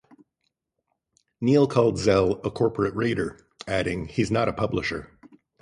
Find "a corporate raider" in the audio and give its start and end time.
2.43-3.37